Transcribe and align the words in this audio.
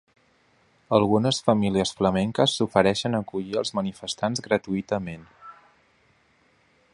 Algunes 0.97 1.41
famílies 1.49 1.91
flamenques 1.99 2.55
s’ofereixen 2.61 3.17
a 3.17 3.19
acollir 3.27 3.61
els 3.63 3.75
manifestants 3.81 4.43
gratuïtament. 4.49 5.29